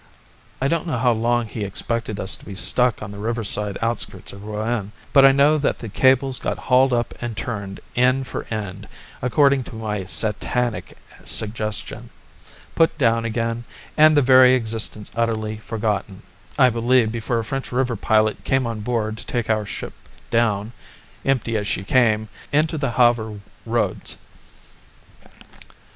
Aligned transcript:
I 0.59 0.67
don't 0.67 0.87
know 0.87 0.97
how 0.97 1.11
long 1.11 1.45
he 1.45 1.63
expected 1.63 2.19
us 2.19 2.35
to 2.37 2.43
be 2.43 2.55
stuck 2.55 3.03
on 3.03 3.11
the 3.11 3.19
riverside 3.19 3.77
outskirts 3.83 4.33
of 4.33 4.43
Rouen, 4.43 4.93
but 5.13 5.25
I 5.25 5.31
know 5.31 5.59
that 5.59 5.77
the 5.77 5.89
cables 5.89 6.39
got 6.39 6.57
hauled 6.57 6.91
up 6.91 7.13
and 7.21 7.37
turned 7.37 7.79
end 7.95 8.25
for 8.25 8.45
end 8.49 8.87
according 9.21 9.63
to 9.65 9.75
my 9.75 10.03
satanic 10.05 10.97
suggestion, 11.23 12.09
put 12.73 12.97
down 12.97 13.25
again, 13.25 13.63
and 13.95 14.15
their 14.15 14.23
very 14.23 14.55
existence 14.55 15.11
utterly 15.15 15.57
forgotten, 15.57 16.23
I 16.57 16.71
believe, 16.71 17.11
before 17.11 17.37
a 17.37 17.43
French 17.43 17.71
river 17.71 17.95
pilot 17.95 18.43
came 18.43 18.65
on 18.65 18.79
board 18.79 19.19
to 19.19 19.25
take 19.27 19.51
our 19.51 19.67
ship 19.67 19.93
down, 20.31 20.71
empty 21.23 21.55
as 21.57 21.67
she 21.67 21.83
came, 21.83 22.27
into 22.51 22.79
the 22.79 22.93
Havre 22.93 23.39
roads. 23.67 24.17